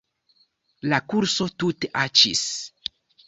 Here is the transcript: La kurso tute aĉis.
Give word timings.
La 0.93 0.99
kurso 1.13 1.47
tute 1.63 1.91
aĉis. 2.05 2.43